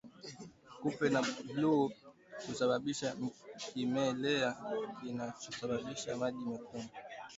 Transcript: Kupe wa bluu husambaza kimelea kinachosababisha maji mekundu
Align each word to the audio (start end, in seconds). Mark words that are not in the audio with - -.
Kupe 0.81 1.05
wa 1.13 1.21
bluu 1.53 1.85
husambaza 2.45 3.07
kimelea 3.59 4.49
kinachosababisha 5.01 6.17
maji 6.21 6.43
mekundu 6.49 6.89